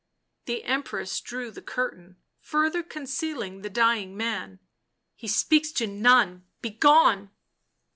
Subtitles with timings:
[0.45, 4.57] The Empress drew the curtain, further concealing the dying man."
[5.15, 6.43] He speaks to none.
[6.59, 7.29] Begone